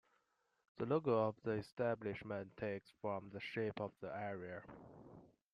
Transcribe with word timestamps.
The 0.79 0.87
logo 0.87 1.27
of 1.29 1.35
the 1.43 1.51
establishment 1.51 2.57
takes 2.57 2.89
from 3.01 3.29
the 3.29 3.39
shape 3.39 3.79
of 3.79 3.91
the 3.99 4.07
area. 4.07 4.63